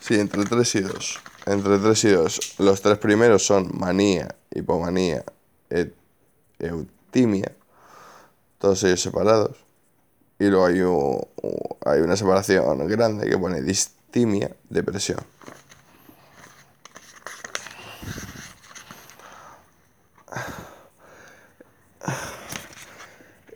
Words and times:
Sí, 0.00 0.18
entre 0.18 0.44
3 0.44 0.74
y 0.74 0.80
2 0.80 1.20
entre 1.46 1.78
3 1.78 2.04
y 2.04 2.10
2. 2.10 2.54
Los 2.58 2.82
tres 2.82 2.98
primeros 2.98 3.46
son 3.46 3.70
manía, 3.78 4.34
hipomanía, 4.50 5.24
et, 5.70 5.94
eutimia, 6.58 7.52
todos 8.58 8.82
ellos 8.84 9.00
separados. 9.00 9.56
Y 10.38 10.46
luego 10.46 10.66
hay, 10.66 11.94
hay 11.94 12.00
una 12.02 12.16
separación 12.16 12.86
grande 12.88 13.28
que 13.28 13.38
pone 13.38 13.62
distimia, 13.62 14.54
depresión. 14.68 15.20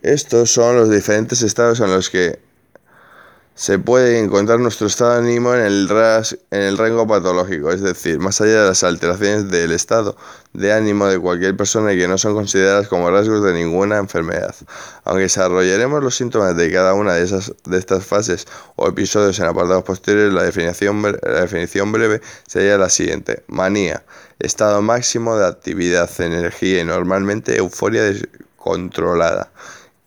Estos 0.01 0.51
son 0.51 0.77
los 0.77 0.89
diferentes 0.89 1.43
estados 1.43 1.79
en 1.79 1.91
los 1.91 2.09
que 2.09 2.39
se 3.61 3.77
puede 3.77 4.17
encontrar 4.17 4.59
nuestro 4.59 4.87
estado 4.87 5.11
de 5.11 5.17
ánimo 5.19 5.53
en 5.53 5.61
el, 5.61 5.87
en 6.49 6.61
el 6.61 6.79
rango 6.79 7.05
patológico, 7.05 7.71
es 7.71 7.81
decir, 7.81 8.17
más 8.17 8.41
allá 8.41 8.63
de 8.63 8.67
las 8.69 8.83
alteraciones 8.83 9.51
del 9.51 9.71
estado 9.71 10.17
de 10.51 10.73
ánimo 10.73 11.05
de 11.05 11.19
cualquier 11.19 11.55
persona 11.55 11.93
y 11.93 11.97
que 11.99 12.07
no 12.07 12.17
son 12.17 12.33
consideradas 12.33 12.87
como 12.87 13.11
rasgos 13.11 13.43
de 13.43 13.53
ninguna 13.53 13.99
enfermedad. 13.99 14.55
Aunque 15.03 15.25
desarrollaremos 15.25 16.03
los 16.03 16.15
síntomas 16.15 16.57
de 16.57 16.71
cada 16.71 16.95
una 16.95 17.13
de, 17.13 17.23
esas, 17.23 17.53
de 17.65 17.77
estas 17.77 18.03
fases 18.03 18.47
o 18.77 18.87
episodios 18.87 19.37
en 19.37 19.45
apartados 19.45 19.83
posteriores, 19.83 20.33
la 20.33 20.41
definición, 20.41 21.03
la 21.03 21.41
definición 21.41 21.91
breve 21.91 22.19
sería 22.47 22.79
la 22.79 22.89
siguiente. 22.89 23.43
Manía, 23.45 24.03
estado 24.39 24.81
máximo 24.81 25.37
de 25.37 25.45
actividad, 25.45 26.09
energía 26.19 26.81
y 26.81 26.83
normalmente 26.83 27.57
euforia 27.57 28.01
descontrolada. 28.05 29.51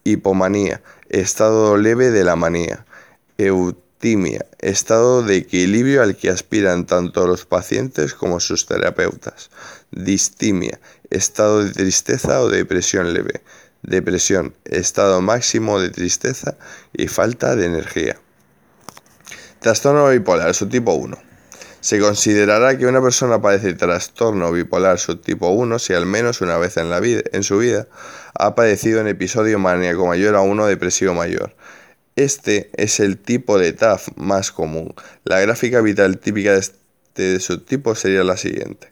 Hipomanía, 0.03 0.83
estado 1.09 1.77
leve 1.77 2.11
de 2.11 2.25
la 2.25 2.35
manía 2.35 2.85
eutimia, 3.39 4.47
estado 4.61 5.23
de 5.23 5.37
equilibrio 5.37 6.03
al 6.03 6.17
que 6.17 6.31
aspiran 6.31 6.87
tanto 6.87 7.27
los 7.27 7.47
pacientes 7.47 8.15
como 8.15 8.41
sus 8.41 8.67
terapeutas. 8.67 9.51
Distimia, 9.91 10.79
estado 11.11 11.65
de 11.65 11.73
tristeza 11.73 12.41
o 12.41 12.49
depresión 12.49 13.13
leve. 13.13 13.43
Depresión, 13.83 14.55
estado 14.65 15.21
máximo 15.21 15.81
de 15.81 15.91
tristeza 15.91 16.57
y 16.93 17.09
falta 17.09 17.55
de 17.55 17.67
energía. 17.67 18.17
Trastorno 19.61 20.09
bipolar 20.09 20.55
subtipo 20.55 20.95
1. 20.95 21.19
Se 21.81 22.01
considerará 22.01 22.79
que 22.79 22.87
una 22.87 23.03
persona 23.03 23.43
padece 23.43 23.75
trastorno 23.75 24.53
bipolar 24.53 24.99
subtipo 24.99 25.49
1 25.49 25.79
si 25.79 25.93
al 25.93 26.07
menos 26.07 26.41
una 26.41 26.57
vez 26.57 26.79
en, 26.79 26.89
la 26.89 27.01
vida, 27.01 27.23
en 27.33 27.43
su 27.43 27.59
vida 27.59 27.87
ha 28.35 28.55
padecido 28.55 29.03
un 29.03 29.09
episodio 29.09 29.59
maníaco 29.59 30.07
mayor 30.07 30.35
a 30.35 30.41
uno 30.41 30.67
depresivo 30.67 31.13
mayor 31.13 31.55
este 32.17 32.71
es 32.77 33.01
el 33.01 33.19
tipo 33.19 33.59
de 33.59 33.73
TAF 33.73 34.09
más 34.17 34.53
común. 34.53 34.95
La 35.25 35.41
gráfica 35.41 35.81
vital 35.81 36.19
típica 36.19 36.53
de 36.53 36.61
este 36.61 37.41
subtipo 37.41 37.95
sería 37.95 38.25
la 38.25 38.37
siguiente. 38.37 38.89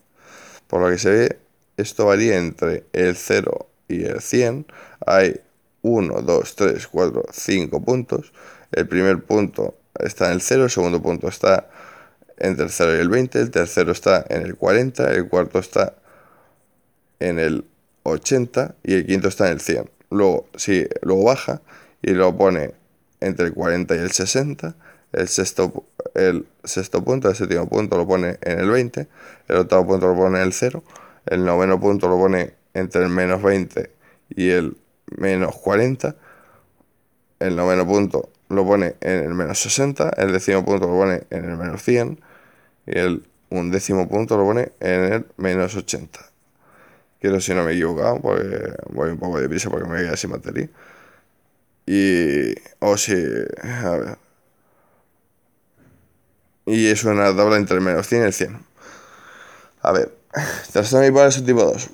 Por 0.66 0.80
lo 0.80 0.88
que 0.88 0.98
se 0.98 1.10
ve, 1.10 1.38
esto 1.76 2.06
varía 2.06 2.36
entre 2.36 2.84
el 2.92 3.16
0 3.16 3.68
y 3.88 4.04
el 4.04 4.20
100. 4.20 4.66
Hay 5.06 5.40
1, 5.82 6.22
2, 6.22 6.56
3, 6.56 6.86
4, 6.86 7.24
5 7.32 7.84
puntos. 7.84 8.32
El 8.72 8.88
primer 8.88 9.22
punto 9.22 9.76
está 9.98 10.26
en 10.26 10.32
el 10.32 10.40
0, 10.40 10.64
el 10.64 10.70
segundo 10.70 11.02
punto 11.02 11.28
está 11.28 11.68
entre 12.38 12.64
el 12.64 12.70
0 12.70 12.96
y 12.96 13.00
el 13.00 13.08
20, 13.08 13.40
el 13.40 13.50
tercero 13.50 13.92
está 13.92 14.24
en 14.28 14.42
el 14.42 14.56
40, 14.56 15.12
el 15.12 15.28
cuarto 15.28 15.58
está 15.58 15.94
en 17.20 17.38
el 17.38 17.64
80 18.02 18.74
y 18.82 18.94
el 18.94 19.06
quinto 19.06 19.28
está 19.28 19.46
en 19.46 19.52
el 19.52 19.60
100. 19.60 19.90
Luego, 20.10 20.48
si 20.56 20.86
luego 21.02 21.24
baja 21.24 21.62
y 22.02 22.12
lo 22.12 22.36
pone 22.36 22.74
entre 23.22 23.46
el 23.46 23.54
40 23.54 23.94
y 23.94 23.98
el 23.98 24.10
60. 24.10 24.74
El 25.12 25.28
sexto, 25.28 25.84
el 26.14 26.46
sexto 26.64 27.04
punto, 27.04 27.28
el 27.28 27.36
séptimo 27.36 27.68
punto 27.68 27.96
lo 27.96 28.06
pone 28.06 28.38
en 28.42 28.58
el 28.60 28.70
20. 28.70 29.08
El 29.48 29.56
octavo 29.56 29.86
punto 29.86 30.08
lo 30.08 30.16
pone 30.16 30.38
en 30.38 30.46
el 30.46 30.52
0. 30.52 30.82
El 31.26 31.44
noveno 31.44 31.78
punto 31.78 32.08
lo 32.08 32.16
pone 32.16 32.54
entre 32.74 33.02
el 33.02 33.08
menos 33.08 33.42
20 33.42 33.90
y 34.30 34.50
el 34.50 34.76
menos 35.16 35.56
40. 35.56 36.16
El 37.40 37.56
noveno 37.56 37.86
punto 37.86 38.30
lo 38.48 38.64
pone 38.64 38.96
en 39.00 39.24
el 39.24 39.34
menos 39.34 39.60
60. 39.60 40.10
El 40.16 40.32
décimo 40.32 40.64
punto 40.64 40.86
lo 40.86 40.94
pone 40.94 41.24
en 41.30 41.44
el 41.44 41.56
menos 41.56 41.82
100. 41.82 42.20
Y 42.86 42.98
el 42.98 43.26
undécimo 43.50 44.08
punto 44.08 44.36
lo 44.36 44.44
pone 44.44 44.72
en 44.80 45.12
el 45.12 45.26
menos 45.36 45.76
80. 45.76 46.18
Quiero 47.20 47.40
si 47.40 47.54
no 47.54 47.62
me 47.64 47.72
he 47.72 47.74
equivocado, 47.74 48.20
porque 48.20 48.74
voy 48.90 49.10
un 49.10 49.18
poco 49.18 49.40
de 49.40 49.48
prisa 49.48 49.70
porque 49.70 49.88
me 49.88 49.98
queda 49.98 50.16
sin 50.16 50.30
batería. 50.30 50.68
Y. 51.86 52.54
O 52.78 52.96
si. 52.96 53.14
A 53.62 53.90
ver. 53.90 54.18
Y 56.66 56.86
es 56.86 57.04
una 57.04 57.34
tabla 57.36 57.56
entre 57.56 57.76
el 57.76 57.82
menos 57.82 58.06
100 58.06 58.22
y 58.22 58.24
el 58.26 58.32
100. 58.32 58.66
A 59.82 59.92
ver. 59.92 60.12
Trastorno 60.72 61.06
bipolar 61.06 61.32
subtipo 61.32 61.64
2. 61.64 61.90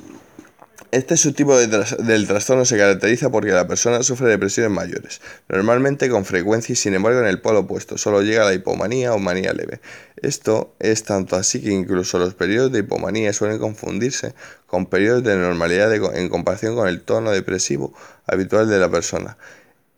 Este 0.90 1.18
subtipo 1.18 1.54
de 1.54 1.66
del 1.66 2.26
trastorno 2.26 2.64
se 2.64 2.78
caracteriza 2.78 3.28
porque 3.28 3.50
la 3.50 3.68
persona 3.68 4.02
sufre 4.02 4.30
depresiones 4.30 4.72
mayores, 4.72 5.20
normalmente 5.46 6.08
con 6.08 6.24
frecuencia 6.24 6.72
y 6.72 6.76
sin 6.76 6.94
embargo 6.94 7.20
en 7.20 7.26
el 7.26 7.42
polo 7.42 7.60
opuesto, 7.60 7.98
solo 7.98 8.22
llega 8.22 8.44
a 8.44 8.46
la 8.46 8.54
hipomanía 8.54 9.12
o 9.12 9.18
manía 9.18 9.52
leve. 9.52 9.82
Esto 10.16 10.74
es 10.78 11.02
tanto 11.02 11.36
así 11.36 11.60
que 11.60 11.72
incluso 11.72 12.18
los 12.18 12.32
periodos 12.32 12.72
de 12.72 12.78
hipomanía 12.78 13.34
suelen 13.34 13.58
confundirse 13.58 14.34
con 14.66 14.86
periodos 14.86 15.24
de 15.24 15.36
normalidad 15.36 15.92
en 15.92 16.30
comparación 16.30 16.74
con 16.74 16.88
el 16.88 17.02
tono 17.02 17.32
depresivo 17.32 17.92
habitual 18.26 18.70
de 18.70 18.78
la 18.78 18.90
persona. 18.90 19.36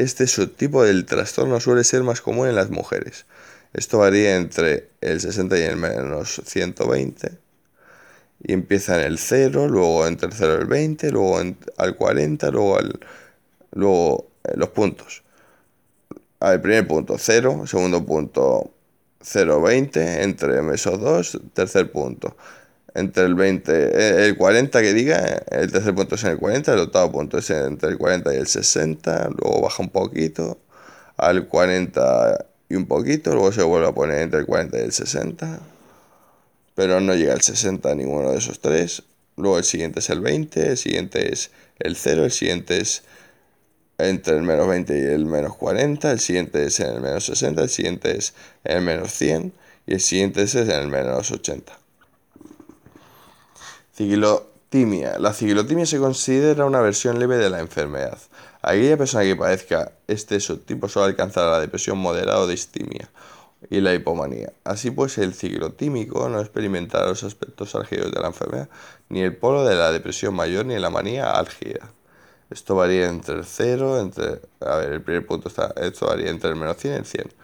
Este 0.01 0.27
subtipo 0.27 0.83
del 0.83 1.05
trastorno 1.05 1.61
suele 1.61 1.85
ser 1.85 2.03
más 2.03 2.23
común 2.23 2.49
en 2.49 2.55
las 2.55 2.71
mujeres. 2.71 3.27
Esto 3.75 3.99
varía 3.99 4.37
entre 4.37 4.89
el 5.03 5.21
60 5.21 5.59
y 5.59 5.63
el 5.63 5.77
menos 5.77 6.41
120. 6.43 7.33
Y 8.45 8.55
empieza 8.55 8.99
en 8.99 9.07
el 9.07 9.19
0, 9.19 9.69
luego 9.69 10.07
entre 10.07 10.29
el 10.29 10.33
0 10.33 10.55
y 10.57 10.61
el 10.63 10.67
20, 10.69 11.11
luego 11.11 11.39
al 11.77 11.97
40, 11.97 12.51
luego, 12.51 12.79
al, 12.79 12.99
luego 13.73 14.31
eh, 14.45 14.53
los 14.57 14.71
puntos. 14.71 15.23
Al 16.39 16.63
primer 16.63 16.87
punto 16.87 17.17
0, 17.19 17.67
segundo 17.67 18.03
punto 18.07 18.73
0,20, 19.23 20.23
entre 20.23 20.63
mesos 20.63 20.99
2, 20.99 21.41
tercer 21.53 21.93
punto 21.93 22.39
entre 22.95 23.25
el 23.25 23.35
20, 23.35 23.73
eh, 23.73 24.27
el 24.27 24.37
40 24.37 24.81
que 24.81 24.93
diga, 24.93 25.43
el 25.51 25.71
tercer 25.71 25.95
punto 25.95 26.15
es 26.17 26.25
en 26.25 26.31
el 26.31 26.39
40, 26.39 26.73
el 26.73 26.81
octavo 26.81 27.13
punto 27.13 27.39
es 27.39 27.51
entre 27.51 27.91
el 27.91 27.99
40 27.99 28.35
y 28.35 28.37
el 28.39 28.47
60, 28.47 29.31
luego 29.37 29.63
baja 29.63 29.83
un 29.83 29.91
poquito 29.91 30.59
al 31.17 31.47
40 31.47 32.47
y 32.69 32.77
un 32.77 32.87
poquito, 32.87 33.33
luego 33.33 33.53
se 33.53 33.63
vuelve 33.63 33.89
a 33.89 33.93
poner 33.93 34.21
entre 34.21 34.41
el 34.41 34.47
40 34.47 34.79
y 34.79 34.83
el 34.83 34.93
60, 34.93 35.61
pero 36.75 37.01
no 37.01 37.15
llega 37.15 37.35
al 37.35 37.43
60 37.43 37.95
ninguno 37.95 38.33
de 38.33 38.39
esos 38.39 38.61
tres, 38.61 39.03
luego 39.37 39.59
el 39.59 39.65
siguiente 39.65 40.01
es 40.01 40.11
el 40.11 40.21
20, 40.21 40.71
el 40.71 40.77
siguiente 40.77 41.33
es 41.33 41.51
el 41.79 41.97
0, 41.97 42.25
el 42.25 42.33
siguiente 42.33 42.81
es 42.81 43.03
entre 43.99 44.37
el 44.37 44.43
menos 44.43 44.67
20 44.67 44.99
y 44.99 45.03
el 45.03 45.27
menos 45.27 45.57
40, 45.57 46.11
el 46.11 46.21
siguiente 46.21 46.65
es 46.65 46.81
en 46.81 46.95
el 46.95 47.01
menos 47.01 47.27
60, 47.27 47.63
el 47.63 47.69
siguiente 47.69 48.17
es 48.17 48.35
en 48.65 48.79
el 48.79 48.83
menos 48.83 49.13
100 49.13 49.53
y 49.87 49.95
el 49.95 50.01
siguiente 50.01 50.43
es 50.43 50.55
en 50.55 50.71
el 50.71 50.89
menos 50.89 51.31
80. 51.31 51.80
Ciclotimia. 54.01 55.19
La 55.19 55.35
ciclotimia 55.35 55.85
se 55.85 55.99
considera 55.99 56.65
una 56.65 56.81
versión 56.81 57.19
leve 57.19 57.37
de 57.37 57.51
la 57.51 57.61
enfermedad. 57.61 58.17
Aquella 58.63 58.97
persona 58.97 59.25
que 59.25 59.37
padezca 59.37 59.93
este 60.07 60.41
subtipo 60.41 60.89
suele 60.89 61.09
alcanzar 61.09 61.45
la 61.51 61.61
depresión 61.61 61.99
moderada 61.99 62.39
o 62.39 62.47
distimia 62.47 63.11
y 63.69 63.83
la 63.83 63.93
hipomanía. 63.93 64.55
Así 64.65 64.91
pues, 64.91 65.19
el 65.19 65.35
ciclotímico 65.35 66.31
no 66.31 66.41
experimentará 66.41 67.09
los 67.09 67.25
aspectos 67.25 67.75
álgidos 67.75 68.11
de 68.11 68.21
la 68.23 68.29
enfermedad, 68.29 68.71
ni 69.11 69.21
el 69.21 69.37
polo 69.37 69.67
de 69.67 69.75
la 69.75 69.93
depresión 69.93 70.33
mayor, 70.35 70.65
ni 70.65 70.79
la 70.79 70.89
manía 70.89 71.33
álgida. 71.33 71.93
Esto 72.49 72.77
varía 72.77 73.07
entre 73.07 73.35
el 73.35 73.45
0, 73.45 74.01
entre, 74.01 74.41
a 74.61 74.77
ver, 74.77 74.93
el 74.93 75.03
primer 75.03 75.27
punto 75.27 75.49
está, 75.49 75.75
esto 75.77 76.07
varía 76.07 76.31
entre 76.31 76.49
el 76.49 76.57
menos 76.57 76.79
100 76.79 76.95
y 76.95 76.97
el 76.97 77.05
100. 77.05 77.35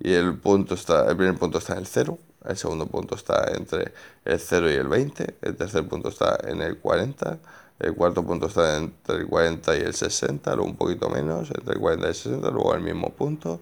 Y 0.00 0.12
el 0.14 0.38
punto 0.38 0.74
está, 0.74 1.06
el 1.10 1.18
primer 1.18 1.36
punto 1.36 1.58
está 1.58 1.74
en 1.74 1.80
el 1.80 1.86
0, 1.86 2.18
el 2.44 2.56
segundo 2.56 2.86
punto 2.86 3.14
está 3.14 3.52
entre 3.54 3.92
el 4.24 4.38
0 4.38 4.70
y 4.70 4.74
el 4.74 4.88
20, 4.88 5.38
el 5.42 5.56
tercer 5.56 5.86
punto 5.88 6.08
está 6.08 6.38
en 6.44 6.62
el 6.62 6.78
40, 6.78 7.38
el 7.80 7.94
cuarto 7.94 8.24
punto 8.24 8.46
está 8.46 8.76
entre 8.76 9.16
el 9.16 9.26
40 9.26 9.76
y 9.76 9.80
el 9.80 9.94
60, 9.94 10.54
luego 10.54 10.70
un 10.70 10.76
poquito 10.76 11.08
menos, 11.08 11.50
entre 11.50 11.74
el 11.74 11.80
40 11.80 12.06
y 12.06 12.10
el 12.10 12.14
60, 12.14 12.50
luego 12.50 12.74
el 12.74 12.82
mismo 12.82 13.10
punto, 13.10 13.60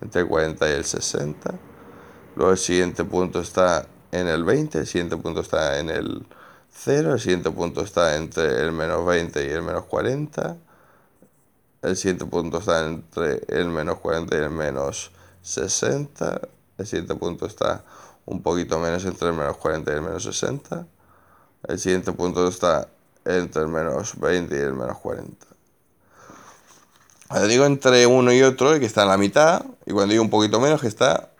entre 0.00 0.22
el 0.22 0.28
40 0.28 0.68
y 0.68 0.72
el 0.72 0.84
60. 0.84 1.54
Luego 2.36 2.52
el 2.52 2.58
siguiente 2.58 3.04
punto 3.04 3.40
está 3.40 3.86
en 4.12 4.28
el 4.28 4.44
20, 4.44 4.78
el 4.78 4.86
siguiente 4.86 5.16
punto 5.16 5.40
está 5.40 5.78
en 5.78 5.90
el 5.90 6.26
0, 6.70 7.14
el 7.14 7.20
siguiente 7.20 7.50
punto 7.50 7.82
está 7.82 8.16
entre 8.16 8.62
el 8.62 8.72
menos 8.72 9.06
20 9.06 9.46
y 9.46 9.50
el 9.50 9.62
menos 9.62 9.84
40. 9.84 10.56
El 11.82 11.96
siguiente 11.96 12.24
punto 12.26 12.58
está 12.58 12.86
entre 12.86 13.42
el 13.48 13.68
menos 13.68 13.98
40 13.98 14.36
y 14.36 14.38
el 14.40 14.50
menos 14.50 15.10
60. 15.42 16.40
El 16.78 16.86
siguiente 16.86 17.14
punto 17.14 17.46
está 17.46 17.84
un 18.26 18.42
poquito 18.42 18.78
menos 18.78 19.04
entre 19.04 19.28
el 19.28 19.34
menos 19.34 19.56
40 19.56 19.90
y 19.90 19.94
el 19.94 20.02
menos 20.02 20.22
60. 20.24 20.86
El 21.68 21.78
siguiente 21.78 22.12
punto 22.12 22.46
está 22.48 22.88
entre 23.24 23.62
el 23.62 23.68
menos 23.68 24.18
20 24.18 24.54
y 24.54 24.58
el 24.58 24.74
menos 24.74 24.98
40. 24.98 25.46
Cuando 27.28 27.48
digo 27.48 27.64
entre 27.64 28.06
uno 28.06 28.32
y 28.32 28.42
otro, 28.42 28.72
el 28.72 28.80
que 28.80 28.86
está 28.86 29.02
en 29.02 29.08
la 29.08 29.16
mitad, 29.16 29.64
y 29.86 29.92
cuando 29.92 30.12
digo 30.12 30.22
un 30.22 30.30
poquito 30.30 30.60
menos, 30.60 30.80
que 30.80 30.88
está 30.88 31.30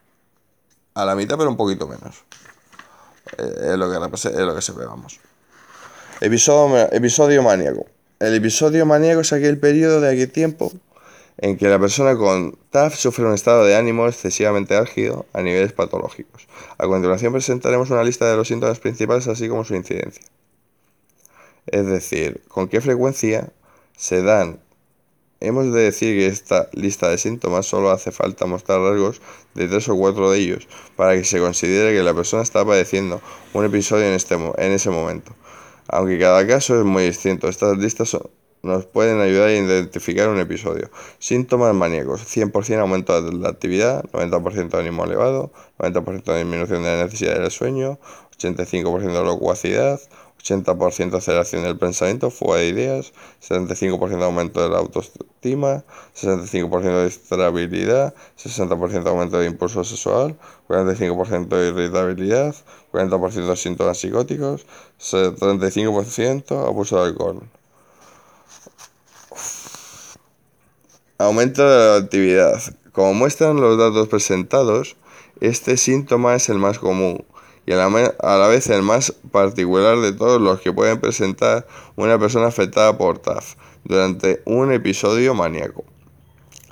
a 0.94 1.04
la 1.04 1.14
mitad, 1.14 1.36
pero 1.36 1.50
un 1.50 1.56
poquito 1.56 1.86
menos. 1.86 2.24
Eh, 3.38 3.70
es, 3.72 3.78
lo 3.78 3.90
que 3.90 4.16
es 4.16 4.36
lo 4.36 4.54
que 4.54 4.62
se 4.62 4.72
ve, 4.72 4.86
vamos. 4.86 5.20
Episodio, 6.20 6.92
episodio 6.92 7.42
maníaco. 7.42 7.86
El 8.18 8.34
episodio 8.34 8.86
maníaco 8.86 9.20
es 9.20 9.32
aquel 9.32 9.58
periodo 9.58 10.00
de 10.00 10.12
aquel 10.12 10.30
tiempo 10.30 10.72
en 11.38 11.56
que 11.56 11.68
la 11.68 11.78
persona 11.78 12.16
con 12.16 12.56
TAF 12.70 12.96
sufre 12.96 13.24
un 13.24 13.34
estado 13.34 13.64
de 13.64 13.76
ánimo 13.76 14.06
excesivamente 14.06 14.76
álgido 14.76 15.26
a 15.32 15.42
niveles 15.42 15.72
patológicos. 15.72 16.46
A 16.78 16.86
continuación 16.86 17.32
presentaremos 17.32 17.90
una 17.90 18.04
lista 18.04 18.30
de 18.30 18.36
los 18.36 18.48
síntomas 18.48 18.80
principales 18.80 19.26
así 19.28 19.48
como 19.48 19.64
su 19.64 19.74
incidencia. 19.74 20.24
Es 21.66 21.86
decir, 21.86 22.42
con 22.48 22.68
qué 22.68 22.80
frecuencia 22.80 23.52
se 23.96 24.22
dan 24.22 24.60
Hemos 25.44 25.74
de 25.74 25.82
decir 25.82 26.16
que 26.16 26.26
esta 26.26 26.70
lista 26.72 27.10
de 27.10 27.18
síntomas 27.18 27.66
solo 27.66 27.90
hace 27.90 28.12
falta 28.12 28.46
mostrar 28.46 28.80
rasgos 28.80 29.20
de 29.54 29.68
tres 29.68 29.86
o 29.90 29.94
cuatro 29.94 30.30
de 30.30 30.38
ellos 30.38 30.66
para 30.96 31.14
que 31.16 31.24
se 31.24 31.38
considere 31.38 31.94
que 31.94 32.02
la 32.02 32.14
persona 32.14 32.42
está 32.42 32.64
padeciendo 32.64 33.20
un 33.52 33.66
episodio 33.66 34.06
en, 34.06 34.14
este, 34.14 34.36
en 34.36 34.72
ese 34.72 34.88
momento. 34.88 35.34
Aunque 35.88 36.18
cada 36.18 36.46
caso 36.46 36.78
es 36.78 36.86
muy 36.86 37.02
distinto, 37.02 37.48
estas 37.48 37.76
listas 37.76 38.16
nos 38.64 38.86
pueden 38.86 39.20
ayudar 39.20 39.48
a 39.48 39.52
identificar 39.52 40.28
un 40.28 40.40
episodio. 40.40 40.90
Síntomas 41.18 41.74
maníacos: 41.74 42.22
100% 42.22 42.80
aumento 42.80 43.20
de 43.20 43.32
la 43.36 43.50
actividad, 43.50 44.04
90% 44.12 44.70
de 44.70 44.78
ánimo 44.78 45.04
elevado, 45.04 45.52
90% 45.78 46.24
de 46.24 46.38
disminución 46.38 46.82
de 46.82 46.96
la 46.96 47.04
necesidad 47.04 47.38
del 47.38 47.50
sueño, 47.50 47.98
85% 48.38 49.12
de 49.12 49.24
locuacidad, 49.24 50.00
80% 50.44 51.16
aceleración 51.16 51.62
del 51.62 51.78
pensamiento, 51.78 52.30
fuga 52.30 52.58
de 52.58 52.68
ideas, 52.68 53.12
75% 53.40 54.22
aumento 54.22 54.62
de 54.62 54.68
la 54.68 54.78
autoestima, 54.78 55.84
65% 56.14 56.82
de 56.82 57.04
distrabilidad, 57.04 58.14
60% 58.36 59.06
aumento 59.06 59.38
de 59.38 59.46
impulso 59.46 59.84
sexual, 59.84 60.36
45% 60.68 61.48
de 61.48 61.68
irritabilidad, 61.68 62.54
40% 62.92 63.46
de 63.46 63.56
síntomas 63.56 63.98
psicóticos, 63.98 64.66
35% 64.98 66.66
abuso 66.66 66.96
de 66.96 67.08
alcohol. 67.08 67.42
Aumento 71.16 71.62
de 71.62 71.90
la 71.90 71.96
actividad. 72.04 72.60
Como 72.90 73.14
muestran 73.14 73.60
los 73.60 73.78
datos 73.78 74.08
presentados, 74.08 74.96
este 75.40 75.76
síntoma 75.76 76.34
es 76.34 76.48
el 76.48 76.58
más 76.58 76.80
común 76.80 77.24
y 77.66 77.72
a 77.72 77.76
la, 77.76 78.48
vez 78.48 78.68
el 78.68 78.82
más 78.82 79.12
particular 79.30 80.00
de 80.00 80.12
todos 80.12 80.40
los 80.40 80.60
que 80.60 80.72
pueden 80.72 81.00
presentar 81.00 81.68
una 81.94 82.18
persona 82.18 82.48
afectada 82.48 82.98
por 82.98 83.20
TAF 83.20 83.54
durante 83.84 84.42
un 84.44 84.72
episodio 84.72 85.34
maníaco. 85.34 85.84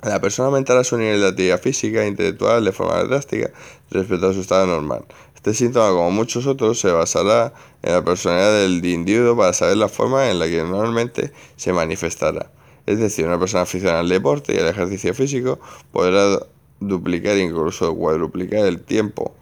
La 0.01 0.19
persona 0.19 0.47
aumentará 0.47 0.83
su 0.83 0.97
nivel 0.97 1.21
de 1.21 1.27
actividad 1.29 1.61
física 1.61 2.03
e 2.03 2.09
intelectual 2.09 2.65
de 2.65 2.73
forma 2.73 3.01
drástica 3.05 3.49
respecto 3.91 4.27
a 4.27 4.33
su 4.33 4.41
estado 4.41 4.67
normal. 4.67 5.05
Este 5.35 5.53
síntoma, 5.53 5.87
como 5.91 6.11
muchos 6.11 6.47
otros, 6.47 6.81
se 6.81 6.91
basará 6.91 7.53
en 7.81 7.93
la 7.93 8.03
personalidad 8.03 8.51
del 8.59 8.83
individuo 8.83 9.37
para 9.37 9.53
saber 9.53 9.77
la 9.77 9.87
forma 9.87 10.29
en 10.29 10.39
la 10.39 10.47
que 10.47 10.61
normalmente 10.63 11.31
se 11.55 11.71
manifestará. 11.71 12.51
Es 12.85 12.99
decir, 12.99 13.25
una 13.25 13.39
persona 13.39 13.63
aficionada 13.63 14.01
al 14.01 14.09
deporte 14.09 14.53
y 14.53 14.59
al 14.59 14.67
ejercicio 14.67 15.13
físico 15.13 15.59
podrá 15.91 16.39
duplicar 16.79 17.37
incluso 17.37 17.95
cuadruplicar 17.95 18.65
el 18.65 18.81
tiempo 18.81 19.33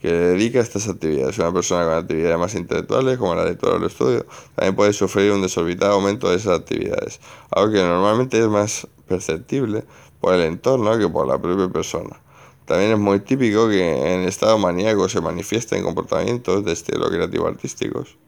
que 0.00 0.12
dedica 0.12 0.58
a 0.58 0.62
estas 0.62 0.88
actividades. 0.88 1.38
Una 1.38 1.52
persona 1.52 1.84
con 1.84 1.94
actividades 1.94 2.38
más 2.38 2.54
intelectuales, 2.54 3.18
como 3.18 3.34
la 3.34 3.44
lectura 3.44 3.74
o 3.74 3.76
el 3.76 3.84
estudio, 3.84 4.26
también 4.54 4.74
puede 4.74 4.92
sufrir 4.92 5.32
un 5.32 5.42
desorbitado 5.42 5.94
aumento 5.94 6.28
de 6.30 6.36
esas 6.36 6.58
actividades, 6.58 7.20
algo 7.50 7.72
que 7.72 7.82
normalmente 7.82 8.38
es 8.38 8.48
más 8.48 8.86
perceptible 9.06 9.84
por 10.20 10.34
el 10.34 10.42
entorno 10.42 10.98
que 10.98 11.08
por 11.08 11.26
la 11.26 11.40
propia 11.40 11.68
persona. 11.68 12.20
También 12.64 12.92
es 12.92 12.98
muy 12.98 13.20
típico 13.20 13.68
que 13.68 14.14
en 14.14 14.20
estado 14.22 14.58
maníaco 14.58 15.08
se 15.08 15.20
manifiesten 15.20 15.82
comportamientos 15.82 16.64
de 16.64 16.72
estilo 16.72 17.08
creativo 17.08 17.46
artísticos 17.46 18.18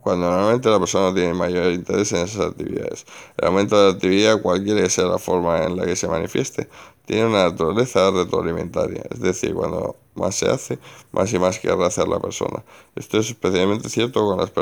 cuando 0.00 0.30
normalmente 0.30 0.68
la 0.70 0.78
persona 0.78 1.08
no 1.08 1.14
tiene 1.14 1.34
mayor 1.34 1.72
interés 1.72 2.12
en 2.12 2.20
esas 2.20 2.46
actividades. 2.48 3.06
El 3.36 3.48
aumento 3.48 3.78
de 3.78 3.88
la 3.88 3.94
actividad, 3.94 4.40
cualquiera 4.40 4.82
que 4.82 4.90
sea 4.90 5.04
la 5.04 5.18
forma 5.18 5.64
en 5.64 5.76
la 5.76 5.84
que 5.84 5.96
se 5.96 6.08
manifieste, 6.08 6.68
tiene 7.06 7.26
una 7.26 7.44
naturaleza 7.44 8.10
retroalimentaria, 8.10 9.02
es 9.10 9.20
decir, 9.20 9.52
cuando 9.54 9.96
más 10.14 10.36
se 10.36 10.48
hace, 10.48 10.78
más 11.12 11.32
y 11.32 11.38
más 11.38 11.58
querrá 11.58 11.86
hacer 11.86 12.06
la 12.08 12.20
persona. 12.20 12.62
Esto 12.94 13.18
es 13.18 13.30
especialmente 13.30 13.88
cierto 13.88 14.24
con 14.24 14.38
las, 14.38 14.52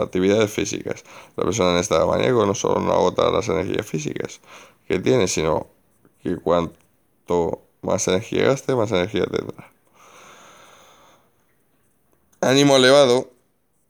actividades 0.00 0.50
físicas. 0.50 1.04
La 1.36 1.44
persona 1.44 1.72
en 1.72 1.78
estado 1.78 2.06
maníaco 2.06 2.46
no 2.46 2.54
solo 2.54 2.80
no 2.80 2.92
agota 2.92 3.30
las 3.30 3.48
energías 3.48 3.86
físicas 3.86 4.40
que 4.86 5.00
tiene, 5.00 5.26
sino 5.26 5.66
que 6.22 6.36
cuanto 6.36 7.62
más 7.82 8.06
energía 8.08 8.44
gaste, 8.44 8.74
más 8.74 8.92
energía 8.92 9.26
tendrá. 9.26 9.72
Ánimo 12.40 12.76
elevado 12.76 13.30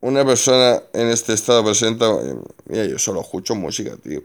una 0.06 0.24
persona 0.24 0.80
en 0.92 1.08
este 1.08 1.32
estado 1.32 1.64
presenta... 1.64 2.06
Mira, 2.66 2.84
yo 2.84 2.96
solo 2.96 3.20
escucho 3.22 3.56
música, 3.56 3.96
tío. 3.96 4.22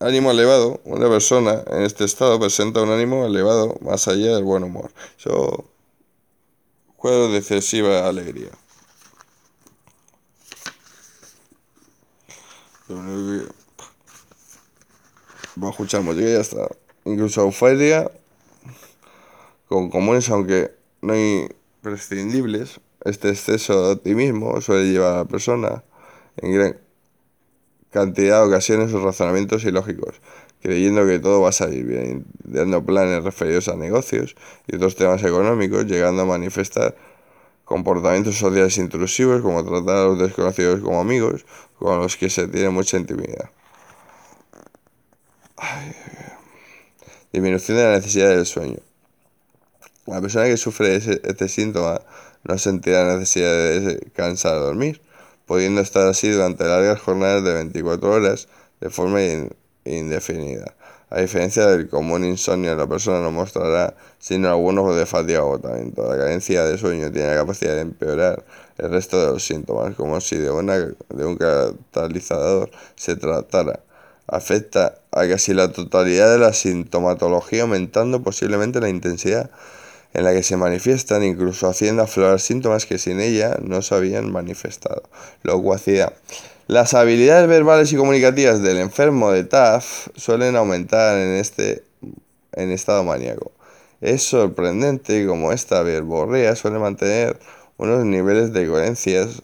Ánimo 0.00 0.32
elevado. 0.32 0.80
Una 0.84 1.08
persona 1.08 1.62
en 1.68 1.82
este 1.82 2.04
estado 2.04 2.40
presenta 2.40 2.82
un 2.82 2.90
ánimo 2.90 3.24
elevado 3.24 3.76
más 3.80 4.08
allá 4.08 4.34
del 4.34 4.42
buen 4.42 4.64
humor. 4.64 4.90
Eso... 5.16 5.70
Juego 6.96 7.28
de 7.28 7.38
excesiva 7.38 8.08
alegría. 8.08 8.50
Voy 12.88 13.46
a 15.62 15.70
escuchar 15.70 16.02
música 16.02 16.26
ya 16.26 16.40
está. 16.40 16.68
Incluso 17.04 17.42
euforia 17.42 18.10
con 19.68 19.90
comunes, 19.90 20.28
aunque 20.28 20.74
no 21.02 21.12
hay 21.12 21.48
prescindibles. 21.82 22.80
Este 23.08 23.30
exceso 23.30 23.86
de 23.86 23.92
optimismo 23.94 24.60
suele 24.60 24.92
llevar 24.92 25.14
a 25.14 25.16
la 25.18 25.24
persona 25.24 25.82
en 26.36 26.52
gran 26.52 26.78
cantidad 27.90 28.42
de 28.42 28.48
ocasiones 28.48 28.90
sus 28.90 29.02
razonamientos 29.02 29.64
ilógicos, 29.64 30.20
creyendo 30.60 31.06
que 31.06 31.18
todo 31.18 31.40
va 31.40 31.48
a 31.48 31.52
salir 31.52 31.86
bien, 31.86 32.26
dando 32.44 32.84
planes 32.84 33.24
referidos 33.24 33.68
a 33.68 33.76
negocios 33.76 34.36
y 34.66 34.76
otros 34.76 34.94
temas 34.94 35.24
económicos, 35.24 35.86
llegando 35.86 36.22
a 36.22 36.26
manifestar 36.26 36.96
comportamientos 37.64 38.36
sociales 38.36 38.76
intrusivos 38.76 39.40
como 39.40 39.64
tratar 39.64 39.96
a 39.96 40.04
los 40.04 40.18
desconocidos 40.18 40.80
como 40.80 41.00
amigos, 41.00 41.46
con 41.78 41.98
los 42.00 42.14
que 42.18 42.28
se 42.28 42.46
tiene 42.46 42.68
mucha 42.68 42.98
intimidad. 42.98 43.50
Disminución 47.32 47.78
de 47.78 47.84
la 47.84 47.92
necesidad 47.92 48.28
del 48.30 48.44
sueño. 48.44 48.80
La 50.06 50.20
persona 50.20 50.44
que 50.44 50.56
sufre 50.56 50.96
este 50.96 51.48
síntoma 51.48 52.00
no 52.48 52.58
sentirá 52.58 53.04
necesidad 53.16 53.52
de 53.52 53.80
descansar 53.80 54.56
o 54.56 54.60
dormir, 54.60 55.00
pudiendo 55.46 55.80
estar 55.80 56.08
así 56.08 56.30
durante 56.30 56.64
largas 56.64 57.00
jornadas 57.00 57.44
de 57.44 57.54
24 57.54 58.10
horas 58.10 58.48
de 58.80 58.90
forma 58.90 59.20
indefinida. 59.84 60.74
A 61.10 61.20
diferencia 61.20 61.66
del 61.66 61.88
común 61.88 62.24
insomnio, 62.24 62.74
la 62.74 62.86
persona 62.86 63.20
no 63.20 63.30
mostrará 63.30 63.94
signos 64.18 64.50
algunos 64.50 64.94
de 64.94 65.06
fatiga 65.06 65.42
o 65.42 65.54
agotamiento. 65.54 66.06
La 66.06 66.18
carencia 66.18 66.64
de 66.64 66.76
sueño 66.76 67.10
tiene 67.10 67.28
la 67.28 67.36
capacidad 67.36 67.74
de 67.74 67.80
empeorar 67.80 68.44
el 68.76 68.90
resto 68.90 69.18
de 69.18 69.32
los 69.32 69.42
síntomas, 69.42 69.94
como 69.94 70.20
si 70.20 70.36
de, 70.36 70.50
una, 70.50 70.76
de 70.76 71.24
un 71.24 71.36
catalizador 71.36 72.70
se 72.94 73.16
tratara. 73.16 73.80
Afecta 74.26 74.98
a 75.10 75.26
casi 75.26 75.54
la 75.54 75.72
totalidad 75.72 76.30
de 76.30 76.38
la 76.38 76.52
sintomatología, 76.52 77.62
aumentando 77.62 78.22
posiblemente 78.22 78.78
la 78.80 78.90
intensidad 78.90 79.50
en 80.14 80.24
la 80.24 80.32
que 80.32 80.42
se 80.42 80.56
manifiestan, 80.56 81.22
incluso 81.22 81.68
haciendo 81.68 82.02
aflorar 82.02 82.40
síntomas 82.40 82.86
que 82.86 82.98
sin 82.98 83.20
ella 83.20 83.56
no 83.62 83.82
se 83.82 83.94
habían 83.94 84.32
manifestado. 84.32 85.02
Locuacidad. 85.42 86.14
Las 86.66 86.94
habilidades 86.94 87.48
verbales 87.48 87.92
y 87.92 87.96
comunicativas 87.96 88.62
del 88.62 88.78
enfermo 88.78 89.30
de 89.30 89.44
TAF 89.44 90.08
suelen 90.16 90.56
aumentar 90.56 91.16
en 91.18 91.36
este 91.36 91.84
en 92.52 92.70
estado 92.70 93.04
maníaco. 93.04 93.52
Es 94.00 94.22
sorprendente 94.22 95.26
como 95.26 95.52
esta 95.52 95.82
verborrea 95.82 96.56
suele 96.56 96.78
mantener 96.78 97.38
unos 97.76 98.04
niveles 98.04 98.52
de 98.52 98.66
coherencias 98.66 99.42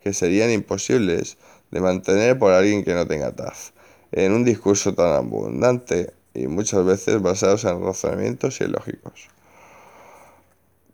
que 0.00 0.12
serían 0.12 0.50
imposibles 0.50 1.36
de 1.70 1.80
mantener 1.80 2.38
por 2.38 2.52
alguien 2.52 2.84
que 2.84 2.94
no 2.94 3.06
tenga 3.06 3.32
TAF, 3.32 3.70
en 4.12 4.32
un 4.32 4.44
discurso 4.44 4.94
tan 4.94 5.12
abundante 5.12 6.12
y 6.34 6.46
muchas 6.46 6.84
veces 6.84 7.20
basados 7.20 7.64
en 7.64 7.82
razonamientos 7.82 8.60
ilógicos. 8.60 9.28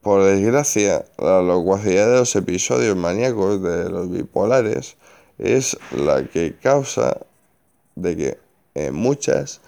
Por 0.03 0.25
desgracia, 0.25 1.05
la 1.19 1.43
locuacidad 1.43 2.11
de 2.11 2.17
los 2.21 2.35
episodios 2.35 2.97
maníacos 2.97 3.63
de 3.63 3.91
los 3.91 4.11
bipolares 4.11 4.97
es 5.37 5.77
la 5.93 6.25
que 6.25 6.57
causa 6.57 7.19
de 7.97 8.17
que 8.17 8.39
en 8.75 8.95
muchas 8.95 9.61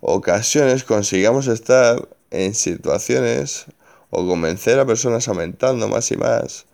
ocasiones 0.00 0.84
consigamos 0.84 1.48
estar 1.48 2.08
en 2.30 2.54
situaciones 2.54 3.66
o 4.10 4.24
convencer 4.28 4.78
a 4.78 4.86
personas 4.86 5.26
aumentando 5.26 5.88
más 5.88 6.12
y 6.12 6.16
más, 6.16 6.66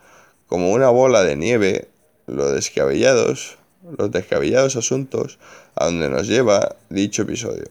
como 0.46 0.73
una 0.73 0.90
bola 0.90 1.23
de 1.23 1.37
nieve, 1.37 1.88
los 2.26 2.52
descabellados, 2.52 3.56
los 3.96 4.11
descabellados 4.11 4.76
asuntos 4.76 5.38
a 5.75 5.87
donde 5.87 6.11
nos 6.11 6.28
lleva 6.28 6.76
dicho 6.90 7.23
episodio. 7.23 7.64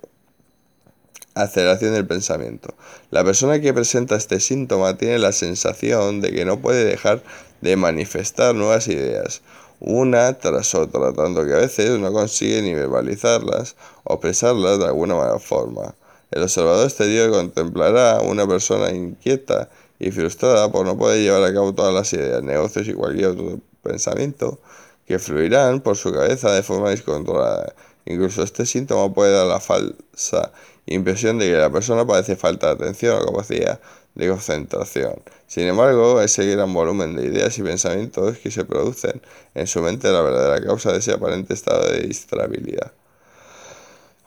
Aceleración 1.35 1.93
del 1.93 2.07
pensamiento. 2.07 2.73
La 3.11 3.23
persona 3.23 3.59
que 3.59 3.73
presenta 3.73 4.15
este 4.15 4.39
síntoma 4.39 4.97
tiene 4.97 5.19
la 5.19 5.33
sensación 5.33 6.21
de 6.21 6.31
que 6.31 6.45
no 6.45 6.59
puede 6.59 6.85
dejar 6.85 7.21
de 7.59 7.75
manifestar 7.75 8.55
nuevas 8.55 8.87
ideas 8.87 9.41
una 9.79 10.33
tras 10.39 10.73
otra, 10.75 11.13
tanto 11.13 11.45
que 11.45 11.53
a 11.53 11.57
veces 11.57 11.99
no 11.99 12.11
consigue 12.13 12.61
ni 12.61 12.73
verbalizarlas 12.73 13.75
o 14.03 14.13
expresarlas 14.13 14.79
de 14.79 14.85
alguna 14.85 15.37
forma. 15.39 15.95
El 16.31 16.43
observador 16.43 16.85
exterior 16.85 17.31
contemplará 17.31 18.17
a 18.17 18.21
una 18.21 18.47
persona 18.47 18.91
inquieta 18.91 19.69
y 19.99 20.11
frustrada 20.11 20.71
por 20.71 20.85
no 20.85 20.97
poder 20.97 21.21
llevar 21.21 21.43
a 21.43 21.53
cabo 21.53 21.73
todas 21.73 21.93
las 21.93 22.11
ideas, 22.13 22.41
negocios 22.43 22.87
y 22.87 22.93
cualquier 22.93 23.27
otro 23.27 23.59
pensamiento 23.83 24.59
que 25.05 25.19
fluirán 25.19 25.81
por 25.81 25.97
su 25.97 26.11
cabeza 26.11 26.51
de 26.51 26.63
forma 26.63 26.89
descontrolada. 26.89 27.75
Incluso 28.05 28.43
este 28.43 28.65
síntoma 28.65 29.13
puede 29.13 29.33
dar 29.33 29.47
la 29.47 29.59
falsa 29.59 30.51
impresión 30.85 31.39
de 31.39 31.47
que 31.47 31.57
la 31.57 31.71
persona 31.71 32.05
padece 32.05 32.35
falta 32.35 32.67
de 32.67 32.73
atención 32.73 33.21
o 33.21 33.25
capacidad 33.25 33.79
de 34.15 34.29
concentración. 34.29 35.15
Sin 35.47 35.67
embargo, 35.67 36.21
ese 36.21 36.45
gran 36.45 36.73
volumen 36.73 37.15
de 37.15 37.25
ideas 37.25 37.57
y 37.57 37.63
pensamientos 37.63 38.37
que 38.37 38.51
se 38.51 38.65
producen 38.65 39.21
en 39.53 39.67
su 39.67 39.81
mente 39.81 40.11
la 40.11 40.21
verdadera 40.21 40.65
causa 40.65 40.91
de 40.91 40.99
ese 40.99 41.13
aparente 41.13 41.53
estado 41.53 41.91
de 41.91 42.01
distrabilidad. 42.01 42.91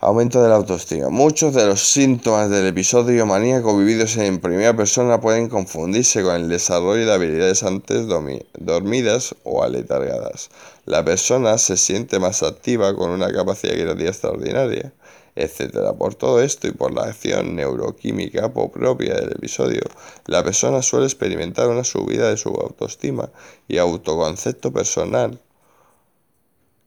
Aumento 0.01 0.41
de 0.41 0.49
la 0.49 0.55
autoestima. 0.55 1.09
Muchos 1.09 1.55
de 1.55 1.67
los 1.67 1.81
síntomas 1.81 2.49
del 2.51 2.69
episodio 2.69 3.27
maníaco 3.27 3.77
vividos 3.77 4.17
en 4.17 4.39
primera 4.39 4.77
persona 4.77 5.21
pueden 5.21 5.49
confundirse 5.49 6.23
con 6.23 6.37
el 6.37 6.49
desarrollo 6.49 7.05
de 7.05 7.13
habilidades 7.13 7.65
antes 7.65 8.07
dormidas 8.07 9.35
o 9.43 9.65
aletargadas. 9.65 10.51
La 10.87 11.05
persona 11.05 11.59
se 11.59 11.77
siente 11.77 12.21
más 12.21 12.45
activa 12.45 12.95
con 12.95 13.11
una 13.11 13.33
capacidad 13.33 13.73
creativa 13.73 14.11
extraordinaria 14.11 14.93
etc. 15.39 15.97
Por 15.97 16.15
todo 16.15 16.43
esto 16.43 16.67
y 16.69 16.73
por 16.73 16.93
la 16.93 17.05
acción 17.05 17.57
neuroquímica 17.57 18.53
propia 18.53 19.15
del 19.15 19.33
episodio, 19.33 19.83
la 20.27 20.43
persona 20.43 20.83
suele 20.83 21.07
experimentar 21.07 21.69
una 21.69 21.85
subida 21.85 22.29
de 22.29 22.37
su 22.37 22.49
autoestima 22.51 23.31
y 23.69 23.79
autoconcepto 23.79 24.73
personal 24.73 25.41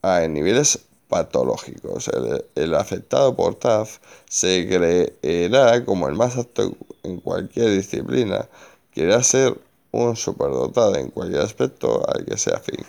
a 0.01 0.27
niveles 0.27 0.79
patológicos. 1.07 2.09
El, 2.55 2.75
afectado 2.75 3.35
por 3.35 3.55
TAF 3.55 3.99
se 4.29 4.67
creerá 4.67 5.83
como 5.85 6.07
el 6.07 6.15
más 6.15 6.37
apto 6.37 6.73
en 7.03 7.19
cualquier 7.19 7.71
disciplina, 7.71 8.47
querrá 8.93 9.21
ser 9.23 9.59
un 9.91 10.15
superdotado 10.15 10.95
en 10.95 11.09
cualquier 11.09 11.41
aspecto 11.41 12.01
al 12.09 12.25
que 12.25 12.37
sea 12.37 12.59
fin. 12.59 12.85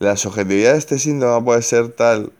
La 0.00 0.16
subjetividad 0.16 0.72
de 0.72 0.78
este 0.78 0.98
síntoma 0.98 1.44
puede 1.44 1.62
ser 1.62 1.88
tal 1.90 2.32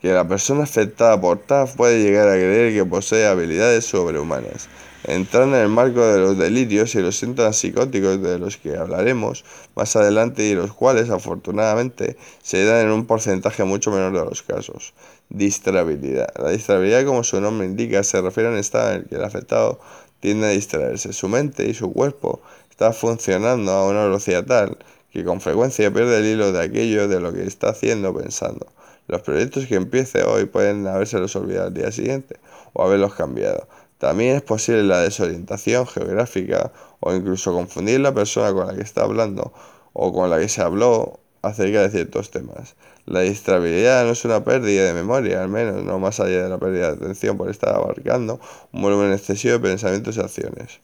que 0.00 0.12
la 0.12 0.26
persona 0.26 0.62
afectada 0.62 1.20
por 1.20 1.38
TAF 1.38 1.76
puede 1.76 2.02
llegar 2.02 2.26
a 2.26 2.32
creer 2.32 2.72
que 2.72 2.86
posee 2.86 3.26
habilidades 3.26 3.84
sobrehumanas, 3.84 4.70
entrando 5.04 5.56
en 5.56 5.62
el 5.62 5.68
marco 5.68 6.00
de 6.06 6.18
los 6.18 6.38
delirios 6.38 6.94
y 6.94 7.00
los 7.00 7.18
síntomas 7.18 7.56
psicóticos 7.56 8.22
de 8.22 8.38
los 8.38 8.56
que 8.56 8.78
hablaremos 8.78 9.44
más 9.76 9.94
adelante 9.94 10.44
y 10.44 10.54
los 10.54 10.72
cuales 10.72 11.10
afortunadamente 11.10 12.16
se 12.42 12.64
dan 12.64 12.86
en 12.86 12.92
un 12.92 13.04
porcentaje 13.04 13.62
mucho 13.64 13.90
menor 13.90 14.14
de 14.14 14.24
los 14.24 14.42
casos. 14.42 14.94
Distrabilidad. 15.28 16.32
La 16.38 16.48
distrabilidad, 16.48 17.04
como 17.04 17.24
su 17.24 17.42
nombre 17.42 17.66
indica, 17.66 18.02
se 18.04 18.22
refiere 18.22 18.48
a 18.48 18.52
un 18.52 18.58
estado 18.58 18.92
en 18.92 18.96
el 19.02 19.04
que 19.06 19.16
el 19.16 19.24
afectado 19.24 19.80
tiende 20.20 20.46
a 20.46 20.50
distraerse. 20.50 21.12
Su 21.12 21.28
mente 21.28 21.68
y 21.68 21.74
su 21.74 21.92
cuerpo 21.92 22.40
están 22.70 22.94
funcionando 22.94 23.70
a 23.70 23.86
una 23.86 24.04
velocidad 24.04 24.46
tal 24.46 24.78
que 25.14 25.24
con 25.24 25.40
frecuencia 25.40 25.92
pierde 25.92 26.18
el 26.18 26.26
hilo 26.26 26.50
de 26.50 26.60
aquello 26.60 27.06
de 27.06 27.20
lo 27.20 27.32
que 27.32 27.44
está 27.44 27.68
haciendo 27.68 28.12
pensando. 28.12 28.66
Los 29.06 29.22
proyectos 29.22 29.66
que 29.66 29.76
empiece 29.76 30.24
hoy 30.24 30.46
pueden 30.46 30.88
habérselos 30.88 31.36
olvidado 31.36 31.68
al 31.68 31.74
día 31.74 31.92
siguiente 31.92 32.36
o 32.72 32.82
haberlos 32.82 33.14
cambiado. 33.14 33.68
También 33.98 34.34
es 34.34 34.42
posible 34.42 34.82
la 34.82 35.02
desorientación 35.02 35.86
geográfica 35.86 36.72
o 36.98 37.14
incluso 37.14 37.52
confundir 37.52 38.00
la 38.00 38.12
persona 38.12 38.52
con 38.52 38.66
la 38.66 38.74
que 38.74 38.82
está 38.82 39.02
hablando 39.02 39.52
o 39.92 40.12
con 40.12 40.30
la 40.30 40.40
que 40.40 40.48
se 40.48 40.62
habló 40.62 41.20
acerca 41.42 41.82
de 41.82 41.90
ciertos 41.90 42.32
temas. 42.32 42.74
La 43.06 43.20
distrabilidad 43.20 44.04
no 44.04 44.12
es 44.12 44.24
una 44.24 44.42
pérdida 44.42 44.84
de 44.84 44.94
memoria, 44.94 45.44
al 45.44 45.48
menos 45.48 45.84
no 45.84 46.00
más 46.00 46.18
allá 46.18 46.42
de 46.42 46.48
la 46.48 46.58
pérdida 46.58 46.88
de 46.88 46.96
atención 46.96 47.36
por 47.36 47.50
estar 47.50 47.72
abarcando 47.72 48.40
un 48.72 48.82
volumen 48.82 49.12
excesivo 49.12 49.52
de 49.54 49.60
pensamientos 49.60 50.16
y 50.16 50.20
acciones. 50.20 50.80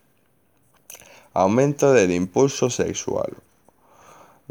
Aumento 1.33 1.93
del 1.93 2.13
impulso 2.13 2.71
sexual. 2.71 3.33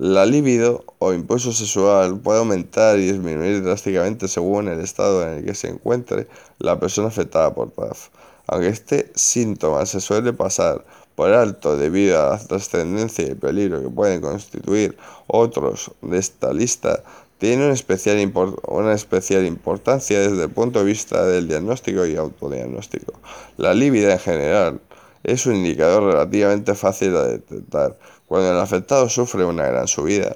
La 0.01 0.25
libido 0.25 0.86
o 1.00 1.12
impulso 1.12 1.51
sexual 1.51 2.22
puede 2.22 2.39
aumentar 2.39 2.98
y 3.00 3.12
disminuir 3.12 3.62
drásticamente 3.62 4.29
según 4.29 4.70
el 4.70 4.79
estado 4.79 5.27
en 5.27 5.39
el 5.39 5.44
que 5.44 5.53
se 5.53 5.68
encuentre 5.68 6.29
la 6.58 6.79
persona 6.79 7.10
afectada 7.10 7.53
por 7.53 7.72
TAF. 7.72 8.08
Aunque 8.48 8.70
este 8.70 9.12
síntoma 9.13 9.86
se 9.86 10.00
suele 10.00 10.32
pasar 10.32 10.86
por 11.15 11.34
alto 11.34 11.75
debido 11.75 12.18
a 12.18 12.29
la 12.29 12.38
trascendencia 12.38 13.27
y 13.27 13.36
peligro 13.36 13.82
que 13.82 13.89
pueden 13.89 14.22
constituir 14.22 14.98
otros 15.27 15.91
de 16.01 16.18
esta 16.18 16.53
lista, 16.53 17.03
tiene 17.38 17.65
una 17.65 17.74
especial, 17.74 18.32
una 18.70 18.94
especial 18.94 19.46
importancia 19.46 20.22
desde 20.22 20.44
el 20.46 20.50
punto 20.50 20.79
de 20.79 20.86
vista 20.86 21.25
del 21.25 21.50
diagnóstico 21.50 22.06
y 22.06 22.15
autodiagnóstico. 22.15 23.12
La 23.58 23.74
libido 23.74 24.10
en 24.12 24.20
general 24.20 24.79
es 25.24 25.46
un 25.46 25.58
indicador 25.58 26.03
relativamente 26.03 26.74
fácil 26.74 27.12
de 27.12 27.32
detectar 27.32 27.98
cuando 28.30 28.52
el 28.52 28.60
afectado 28.60 29.10
sufre 29.10 29.44
una 29.44 29.66
gran 29.66 29.88
subida 29.88 30.36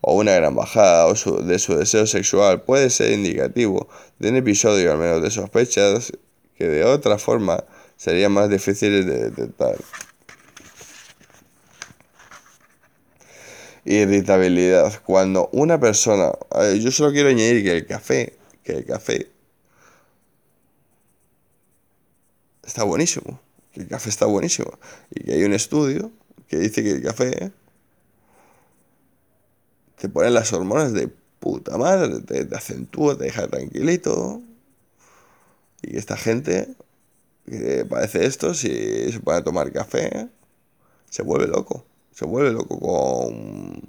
o 0.00 0.16
una 0.16 0.32
gran 0.32 0.56
bajada 0.56 1.06
de 1.12 1.58
su 1.60 1.76
deseo 1.76 2.06
sexual 2.08 2.62
puede 2.62 2.90
ser 2.90 3.12
indicativo 3.12 3.88
de 4.18 4.30
un 4.30 4.36
episodio 4.36 4.90
al 4.90 4.98
menos 4.98 5.22
de 5.22 5.30
sospechas 5.30 6.12
que 6.56 6.66
de 6.66 6.82
otra 6.82 7.18
forma 7.18 7.62
serían 7.96 8.32
más 8.32 8.50
difíciles 8.50 9.06
de 9.06 9.30
detectar. 9.30 9.76
Irritabilidad. 13.84 15.00
Cuando 15.04 15.48
una 15.52 15.78
persona... 15.78 16.32
yo 16.80 16.90
solo 16.90 17.12
quiero 17.12 17.28
añadir 17.28 17.62
que 17.62 17.76
el 17.76 17.86
café, 17.86 18.36
que 18.64 18.72
el 18.72 18.84
café 18.84 19.30
está 22.64 22.82
buenísimo 22.82 23.40
que 23.72 23.80
el 23.82 23.88
café 23.88 24.08
está 24.10 24.26
buenísimo 24.26 24.70
y 25.10 25.24
que 25.24 25.32
hay 25.32 25.44
un 25.44 25.54
estudio 25.54 26.10
que 26.48 26.58
dice 26.58 26.82
que 26.82 26.92
el 26.92 27.02
café 27.02 27.52
te 29.98 30.08
pone 30.08 30.30
las 30.30 30.52
hormonas 30.52 30.92
de 30.92 31.08
puta 31.38 31.76
madre, 31.76 32.20
te, 32.20 32.54
acentúa, 32.54 33.16
te 33.16 33.24
deja 33.24 33.46
tranquilito. 33.48 34.42
Y 35.82 35.96
esta 35.96 36.16
gente 36.16 36.68
que 37.46 37.84
padece 37.88 38.26
esto, 38.26 38.54
si 38.54 39.12
se 39.12 39.20
pone 39.20 39.38
a 39.38 39.44
tomar 39.44 39.72
café, 39.72 40.28
se 41.10 41.22
vuelve 41.22 41.46
loco. 41.46 41.84
Se 42.12 42.24
vuelve 42.24 42.52
loco 42.52 42.78
con. 42.80 43.80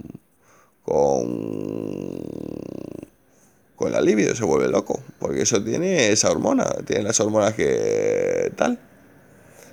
con. 0.84 1.50
con 3.76 3.92
la 3.92 4.02
libido, 4.02 4.36
se 4.36 4.46
vuelve 4.46 4.70
loco. 4.70 5.02
Porque 5.20 5.42
eso 5.42 5.64
tiene 5.64 6.12
esa 6.12 6.32
hormona, 6.32 6.66
tiene 6.86 7.04
las 7.04 7.20
hormonas 7.20 7.54
que. 7.54 8.52
tal. 8.56 8.80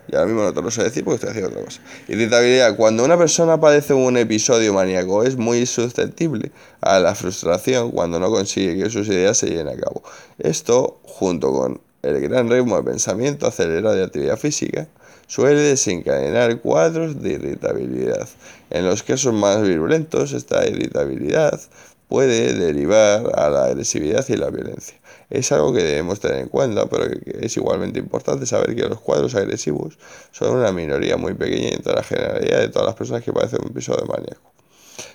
Y 0.09 0.15
ahora 0.15 0.27
mismo 0.27 0.43
no 0.43 0.53
te 0.53 0.63
lo 0.63 0.71
sé 0.71 0.83
decir 0.83 1.05
porque 1.05 1.17
estoy 1.17 1.31
haciendo 1.31 1.51
otra 1.51 1.65
cosa. 1.65 1.81
Irritabilidad. 2.09 2.77
Cuando 2.77 3.05
una 3.05 3.17
persona 3.17 3.61
padece 3.61 3.95
un 3.95 4.17
episodio 4.17 4.73
maníaco 4.73 5.25
es 5.25 5.37
muy 5.37 5.67
susceptible 5.67 6.53
a 6.81 6.99
la 6.99 7.15
frustración 7.15 7.91
cuando 7.91 8.21
no 8.21 8.31
consigue 8.31 8.83
que 8.83 8.91
sus 8.91 9.09
ideas 9.09 9.39
se 9.39 9.49
lleven 9.49 9.69
a 9.69 9.77
cabo. 9.77 10.03
Esto, 10.39 11.01
junto 11.05 11.53
con 11.53 11.81
el 12.03 12.21
gran 12.21 12.49
ritmo 12.49 12.77
de 12.77 12.85
pensamiento 12.85 13.47
acelerado 13.47 13.95
de 13.95 14.05
actividad 14.05 14.37
física, 14.37 14.87
suele 15.27 15.61
desencadenar 15.61 16.61
cuadros 16.61 17.21
de 17.21 17.35
irritabilidad. 17.35 18.29
En 18.71 18.87
los 18.87 19.03
casos 19.03 19.35
más 19.35 19.63
virulentos, 19.63 20.33
esta 20.33 20.67
irritabilidad 20.67 21.61
puede 22.09 22.53
derivar 22.55 23.33
a 23.35 23.51
la 23.51 23.65
agresividad 23.65 24.25
y 24.29 24.37
la 24.37 24.51
violencia. 24.51 24.97
Es 25.28 25.50
algo 25.50 25.73
que 25.73 25.83
debemos 25.83 26.21
tener 26.21 26.38
en 26.38 26.49
cuenta, 26.49 26.87
pero 26.87 27.04
es 27.25 27.56
igualmente 27.56 27.99
importante 27.99 28.47
saber 28.47 28.76
que 28.76 28.88
los 28.88 29.00
cuadros 29.00 29.35
agresivos 29.35 29.99
son 30.30 30.56
una 30.56 30.71
minoría 30.73 31.16
muy 31.16 31.35
pequeña 31.35 31.71
entre 31.71 31.95
la 31.95 32.02
generalidad 32.02 32.61
de 32.61 32.68
todas 32.68 32.87
las 32.87 32.95
personas 32.95 33.25
que 33.25 33.33
padecen 33.33 33.61
un 33.62 33.71
episodio 33.71 34.06
maníaco. 34.06 34.52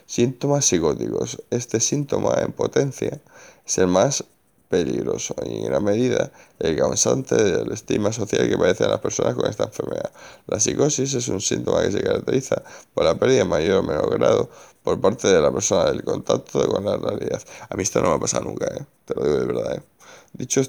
Síntomas 0.05 0.65
psicóticos. 0.65 1.41
Este 1.49 1.79
síntoma 1.79 2.35
en 2.41 2.51
potencia 2.51 3.21
es 3.65 3.77
el 3.77 3.87
más 3.87 4.25
peligroso 4.71 5.35
y 5.45 5.57
en 5.57 5.65
gran 5.65 5.83
medida 5.83 6.31
el 6.59 6.77
causante 6.77 7.35
del 7.35 7.71
estigma 7.71 8.11
social 8.11 8.49
que 8.49 8.57
padecen 8.57 8.89
las 8.89 9.01
personas 9.01 9.35
con 9.35 9.49
esta 9.49 9.65
enfermedad. 9.65 10.11
La 10.47 10.59
psicosis 10.59 11.13
es 11.13 11.27
un 11.27 11.41
síntoma 11.41 11.83
que 11.83 11.91
se 11.91 12.01
caracteriza 12.01 12.63
por 12.93 13.03
la 13.03 13.15
pérdida 13.15 13.41
en 13.41 13.49
mayor 13.49 13.79
o 13.79 13.83
menor 13.83 14.17
grado 14.17 14.49
por 14.83 14.99
parte 14.99 15.27
de 15.27 15.41
la 15.41 15.51
persona 15.51 15.91
del 15.91 16.03
contacto 16.03 16.65
con 16.67 16.85
la 16.85 16.97
realidad. 16.97 17.41
A 17.69 17.75
mí 17.75 17.83
esto 17.83 18.01
no 18.01 18.09
me 18.09 18.15
ha 18.15 18.19
pasado 18.19 18.45
nunca, 18.45 18.65
¿eh? 18.65 18.85
te 19.05 19.13
lo 19.13 19.25
digo 19.25 19.39
de 19.39 19.45
verdad. 19.45 19.75
¿eh? 19.75 19.90
Dicho, 20.33 20.61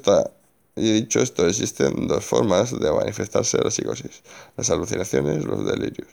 y 0.75 0.92
dicho 0.92 1.21
esto, 1.21 1.47
existen 1.47 2.09
dos 2.09 2.25
formas 2.25 2.78
de 2.78 2.90
manifestarse 2.90 3.59
la 3.59 3.71
psicosis, 3.71 4.23
las 4.57 4.71
alucinaciones 4.71 5.42
y 5.42 5.47
los 5.47 5.66
delirios. 5.66 6.09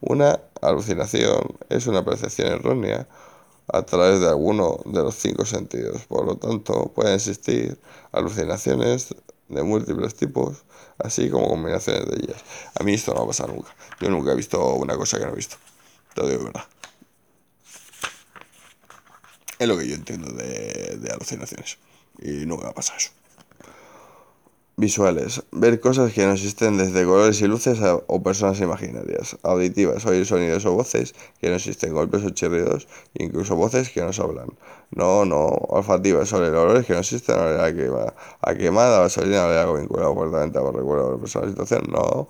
Una 0.00 0.40
alucinación 0.60 1.56
es 1.68 1.86
una 1.86 2.04
percepción 2.04 2.48
errónea 2.48 3.06
a 3.72 3.82
través 3.82 4.20
de 4.20 4.28
alguno 4.28 4.80
de 4.84 5.02
los 5.02 5.14
cinco 5.14 5.44
sentidos. 5.44 6.04
Por 6.06 6.26
lo 6.26 6.36
tanto, 6.36 6.92
pueden 6.92 7.14
existir 7.14 7.78
alucinaciones 8.10 9.14
de 9.48 9.62
múltiples 9.62 10.14
tipos, 10.14 10.64
así 10.98 11.30
como 11.30 11.48
combinaciones 11.48 12.06
de 12.06 12.16
ellas. 12.16 12.42
A 12.78 12.82
mí 12.82 12.94
esto 12.94 13.12
no 13.12 13.18
va 13.20 13.24
a 13.24 13.28
pasar 13.28 13.48
nunca. 13.48 13.74
Yo 14.00 14.10
nunca 14.10 14.32
he 14.32 14.36
visto 14.36 14.74
una 14.74 14.96
cosa 14.96 15.18
que 15.18 15.26
no 15.26 15.32
he 15.32 15.36
visto. 15.36 15.56
Te 16.14 16.28
digo 16.28 16.44
verdad. 16.44 16.64
Es 19.58 19.68
lo 19.68 19.76
que 19.76 19.86
yo 19.86 19.94
entiendo 19.94 20.32
de, 20.32 20.98
de 21.00 21.12
alucinaciones. 21.12 21.78
Y 22.18 22.46
nunca 22.46 22.68
ha 22.68 22.72
pasado 22.74 22.98
eso. 22.98 23.10
Visuales. 24.80 25.42
Ver 25.52 25.78
cosas 25.78 26.10
que 26.14 26.24
no 26.24 26.32
existen 26.32 26.78
desde 26.78 27.04
colores 27.04 27.42
y 27.42 27.46
luces 27.46 27.78
o 27.82 28.22
personas 28.22 28.58
imaginarias. 28.62 29.36
Auditivas. 29.42 30.06
Oír 30.06 30.24
sonidos 30.24 30.64
o 30.64 30.72
voces 30.72 31.14
que 31.38 31.50
no 31.50 31.56
existen. 31.56 31.92
Golpes 31.92 32.24
o 32.24 32.30
chirridos. 32.30 32.88
Incluso 33.12 33.56
voces 33.56 33.90
que 33.90 34.00
nos 34.00 34.18
hablan. 34.18 34.46
No, 34.90 35.26
no. 35.26 35.48
Olfativas. 35.68 36.32
Oler 36.32 36.54
olores 36.54 36.86
que 36.86 36.94
no 36.94 37.00
existen. 37.00 37.38
Oler 37.38 37.60
a 37.60 37.74
quemada. 37.74 38.14
A 38.40 38.54
quemada, 38.54 39.00
gasolina, 39.00 39.44
oler 39.44 39.58
algo 39.58 39.74
vinculado 39.74 40.14
fuertemente 40.14 40.58
a 40.58 40.62
recuerdo 40.62 41.12
de 41.12 41.18
persona 41.18 41.48
situación. 41.50 41.82
No. 41.90 42.28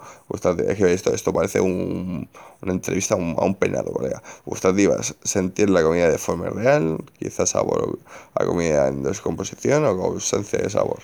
Es 0.66 0.76
que 0.76 0.92
esto, 0.92 1.14
esto 1.14 1.32
parece 1.32 1.60
un, 1.60 2.28
una 2.62 2.72
entrevista 2.72 3.14
a 3.14 3.18
un, 3.18 3.36
a 3.38 3.44
un 3.44 3.54
penado, 3.54 3.92
colega. 3.92 4.24
Gustativas. 4.44 5.14
Sentir 5.22 5.70
la 5.70 5.84
comida 5.84 6.10
de 6.10 6.18
forma 6.18 6.50
real. 6.50 6.98
Quizás 7.16 7.50
sabor 7.50 8.00
a 8.34 8.44
comida 8.44 8.88
en 8.88 9.04
descomposición 9.04 9.84
o 9.84 9.90
ausencia 9.90 10.58
de 10.58 10.68
sabor 10.68 10.98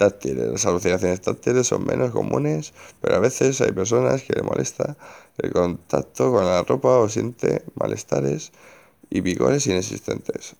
táctiles. 0.00 0.50
Las 0.50 0.64
alucinaciones 0.64 1.20
táctiles 1.20 1.66
son 1.66 1.84
menos 1.84 2.10
comunes, 2.10 2.72
pero 3.02 3.16
a 3.16 3.18
veces 3.18 3.60
hay 3.60 3.72
personas 3.72 4.22
que 4.22 4.32
le 4.32 4.42
molesta 4.42 4.96
el 5.36 5.52
contacto 5.52 6.32
con 6.32 6.46
la 6.46 6.62
ropa 6.62 6.96
o 6.96 7.08
siente 7.10 7.62
malestares 7.74 8.50
y 9.10 9.20
picores 9.20 9.66
inexistentes. 9.66 10.56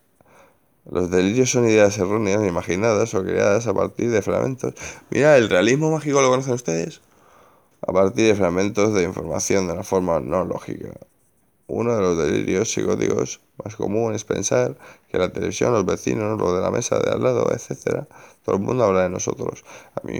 Los 0.90 1.11
delirios 1.11 1.50
son 1.50 1.66
ideas 1.66 1.96
erróneas, 1.96 2.46
imaginadas 2.46 3.14
o 3.14 3.22
creadas 3.22 3.66
a 3.66 3.72
partir 3.72 4.11
de 4.11 4.20
fragmentos. 4.20 4.74
Mira, 5.09 5.38
el 5.38 5.48
realismo 5.48 5.90
mágico 5.90 6.20
lo 6.20 6.29
conocen 6.29 6.53
ustedes. 6.53 7.00
A 7.81 7.92
partir 7.92 8.26
de 8.26 8.35
fragmentos 8.35 8.92
de 8.92 9.05
información 9.05 9.66
de 9.66 9.72
una 9.72 9.85
forma 9.85 10.20
no 10.20 10.44
lógica. 10.44 10.90
Uno 11.72 11.94
de 11.94 12.02
los 12.02 12.18
delirios 12.18 12.72
psicóticos 12.72 13.40
más 13.62 13.76
comunes 13.76 14.22
es 14.22 14.24
pensar 14.24 14.76
que 15.09 15.18
la 15.18 15.33
televisión, 15.33 15.72
los 15.72 15.87
vecinos, 15.87 16.37
los 16.37 16.52
de 16.52 16.61
la 16.61 16.72
mesa 16.72 16.98
de 16.98 17.12
al 17.12 17.22
lado, 17.22 17.48
etc., 17.52 18.06
todo 18.44 18.56
el 18.56 18.62
mundo 18.62 18.83
habla 18.83 19.02
de 19.02 19.11
nosotros. 19.11 19.64
A 19.94 20.04
mí, 20.04 20.18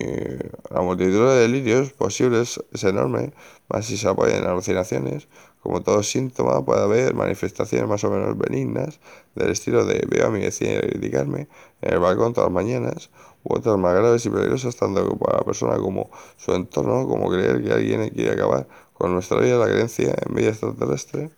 la 0.71 0.81
multitud 0.81 1.29
de 1.29 1.41
delirios 1.41 1.93
posibles 1.93 2.63
es 2.73 2.85
enorme, 2.85 3.33
más 3.69 3.87
si 3.87 3.97
se 3.97 4.09
apoyan 4.09 4.45
en 4.45 4.47
alucinaciones. 4.49 5.27
Como 5.61 5.83
todo 5.83 6.05
síntoma, 6.05 6.65
puede 6.65 6.83
haber 6.83 7.15
manifestaciones 7.15 7.89
más 7.89 8.05
o 8.05 8.11
menos 8.11 8.39
benignas, 8.39 9.01
del 9.35 9.51
estilo 9.51 9.85
de 9.85 10.07
veo 10.09 10.29
a 10.29 10.31
mi 10.31 10.41
vecina 10.41 10.81
criticarme 10.81 11.49
en 11.83 11.95
el 11.95 11.99
balcón 11.99 12.33
todas 12.33 12.49
las 12.49 12.55
mañanas, 12.55 13.11
u 13.43 13.57
otras 13.57 13.77
más 13.77 13.95
graves 13.95 14.25
y 14.25 14.31
peligrosas, 14.31 14.77
tanto 14.77 15.19
para 15.19 15.39
la 15.39 15.45
persona 15.45 15.77
como 15.79 16.11
su 16.37 16.53
entorno, 16.55 17.09
como 17.09 17.29
creer 17.29 17.61
que 17.61 17.73
alguien 17.73 18.09
quiere 18.11 18.33
acabar 18.33 18.69
con 19.01 19.15
nuestra 19.15 19.41
vida, 19.41 19.57
la 19.57 19.65
creencia 19.65 20.15
en 20.27 20.35
vida 20.35 20.51
extraterrestre, 20.51 21.31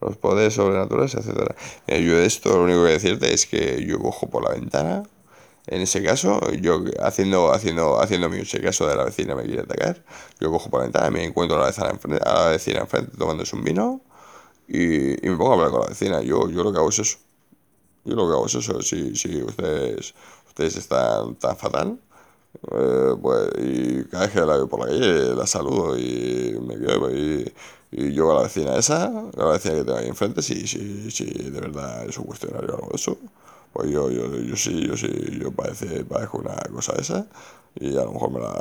los 0.00 0.16
poderes 0.16 0.54
sobrenaturales, 0.54 1.16
etc. 1.16 1.52
yo 1.88 2.16
de 2.16 2.26
esto 2.26 2.56
lo 2.56 2.62
único 2.62 2.84
que 2.84 2.92
decirte 2.92 3.34
es 3.34 3.44
que 3.46 3.84
yo 3.84 3.98
cojo 3.98 4.30
por 4.30 4.44
la 4.44 4.54
ventana. 4.54 5.02
En 5.66 5.82
ese 5.82 6.00
caso, 6.00 6.40
yo 6.52 6.84
haciendo, 7.02 7.52
haciendo, 7.52 8.00
haciéndome 8.00 8.40
ese 8.40 8.60
caso 8.60 8.86
de 8.86 8.94
la 8.94 9.04
vecina 9.04 9.34
me 9.34 9.42
quiere 9.42 9.62
atacar, 9.62 10.02
yo 10.40 10.52
cojo 10.52 10.70
por 10.70 10.78
la 10.78 10.84
ventana, 10.84 11.10
me 11.10 11.24
encuentro 11.24 11.56
a 11.56 11.60
la 11.60 11.66
vecina 11.66 11.90
enfrente, 11.90 12.22
a 12.24 12.34
la 12.34 12.48
vecina 12.50 12.80
enfrente 12.82 13.16
tomándose 13.18 13.56
un 13.56 13.64
vino 13.64 14.00
y, 14.68 15.26
y, 15.26 15.28
me 15.28 15.36
pongo 15.36 15.50
a 15.50 15.54
hablar 15.54 15.70
con 15.70 15.80
la 15.80 15.88
vecina. 15.88 16.22
Yo, 16.22 16.48
yo 16.48 16.62
lo 16.62 16.72
que 16.72 16.78
hago 16.78 16.90
es 16.90 17.00
eso. 17.00 17.18
Yo 18.04 18.14
lo 18.14 18.28
que 18.28 18.34
hago 18.34 18.46
es 18.46 18.54
eso. 18.54 18.80
Si, 18.80 19.16
si 19.16 19.42
ustedes, 19.42 20.14
ustedes 20.46 20.76
están 20.76 21.34
tan 21.34 21.56
fatal, 21.56 21.98
eh, 22.72 23.14
pues, 23.22 23.50
y 23.58 24.04
cada 24.04 24.24
vez 24.24 24.32
que 24.32 24.40
la 24.40 24.56
veo 24.56 24.68
por 24.68 24.80
la 24.80 24.86
calle 24.86 25.34
la 25.34 25.46
saludo 25.46 25.96
y 25.98 26.58
me 26.60 26.76
quedo 26.78 27.10
y, 27.14 27.52
y 27.90 28.12
yo 28.12 28.30
a 28.32 28.34
la 28.36 28.42
vecina 28.42 28.76
esa, 28.76 29.06
a 29.06 29.30
la 29.36 29.52
vecina 29.52 29.76
que 29.76 29.84
tengo 29.84 29.98
ahí 29.98 30.08
enfrente, 30.08 30.42
si, 30.42 30.66
si, 30.66 31.10
si 31.10 31.24
de 31.24 31.60
verdad 31.60 32.04
es 32.06 32.18
un 32.18 32.24
cuestionario 32.24 32.70
o 32.70 32.74
algo 32.76 32.88
de 32.90 32.96
eso, 32.96 33.18
pues 33.72 33.90
yo, 33.90 34.10
yo, 34.10 34.34
yo 34.36 34.56
sí, 34.56 34.86
yo 34.86 34.96
sí, 34.96 35.08
yo 35.40 35.52
parece, 35.52 36.04
parezco 36.04 36.38
una 36.38 36.56
cosa 36.72 36.94
esa 36.98 37.26
y 37.76 37.96
a 37.96 38.04
lo 38.04 38.12
mejor 38.12 38.30
me 38.32 38.40
la... 38.40 38.54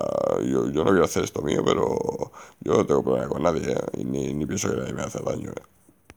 Yo, 0.46 0.70
yo 0.70 0.84
no 0.84 0.92
quiero 0.92 1.06
hacer 1.06 1.24
esto 1.24 1.42
mío, 1.42 1.64
pero 1.66 2.32
yo 2.62 2.74
no 2.74 2.86
tengo 2.86 3.04
problema 3.04 3.28
con 3.30 3.44
nadie 3.44 3.72
¿eh? 3.74 3.78
y 3.98 4.06
ni, 4.06 4.34
ni 4.34 4.46
pienso 4.46 4.70
que 4.70 4.78
nadie 4.78 4.94
me 4.94 5.02
hace 5.04 5.20
daño. 5.24 5.50
¿eh? 5.52 5.77